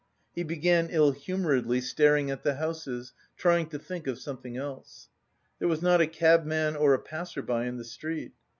[0.33, 5.09] He began ill humouredly staring at the houses, trying to think of something else.
[5.59, 8.31] There was not a cabman or a passer by in the street.